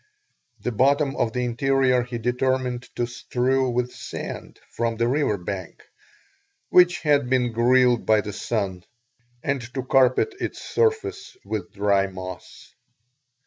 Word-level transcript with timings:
The 0.61 0.71
bottom 0.71 1.15
of 1.15 1.31
the 1.31 1.45
interior 1.45 2.01
he 2.01 2.17
determined 2.17 2.89
to 2.95 3.05
strew 3.05 3.69
with 3.69 3.93
sand 3.93 4.59
from 4.71 4.97
the 4.97 5.07
river 5.07 5.37
bank 5.37 5.83
which 6.69 7.01
had 7.01 7.29
been 7.29 7.51
grilled 7.51 8.03
by 8.03 8.21
the 8.21 8.33
sun, 8.33 8.83
and 9.43 9.61
to 9.75 9.83
carpet 9.83 10.33
its 10.39 10.59
surface 10.59 11.37
with 11.45 11.71
dry 11.73 12.07
moss. 12.07 12.73